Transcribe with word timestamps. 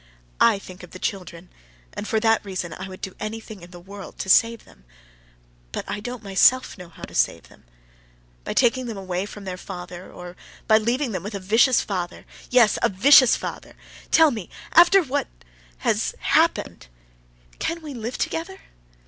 "I 0.39 0.57
think 0.57 0.81
of 0.81 0.89
the 0.89 0.97
children, 0.97 1.49
and 1.93 2.07
for 2.07 2.19
that 2.21 2.43
reason 2.43 2.73
I 2.73 2.87
would 2.87 3.01
do 3.01 3.13
anything 3.19 3.61
in 3.61 3.69
the 3.69 3.79
world 3.79 4.17
to 4.17 4.29
save 4.29 4.65
them, 4.65 4.83
but 5.71 5.85
I 5.87 5.99
don't 5.99 6.23
myself 6.23 6.75
know 6.75 6.89
how 6.89 7.03
to 7.03 7.13
save 7.13 7.49
them. 7.49 7.65
By 8.43 8.55
taking 8.55 8.87
them 8.87 8.97
away 8.97 9.27
from 9.27 9.43
their 9.43 9.57
father, 9.57 10.11
or 10.11 10.35
by 10.67 10.79
leaving 10.79 11.11
them 11.11 11.21
with 11.21 11.35
a 11.35 11.39
vicious 11.39 11.81
father—yes, 11.81 12.79
a 12.81 12.89
vicious 12.89 13.35
father.... 13.35 13.75
Tell 14.09 14.31
me, 14.31 14.49
after 14.73 15.03
what... 15.03 15.27
has 15.85 16.15
happened, 16.17 16.87
can 17.59 17.83
we 17.83 17.93
live 17.93 18.17
together? 18.17 18.57